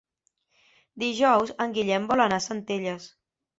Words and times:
Dijous 1.03 1.53
en 1.67 1.77
Guillem 1.77 2.09
vol 2.15 2.27
anar 2.27 2.43
a 2.43 2.45
Centelles. 2.49 3.09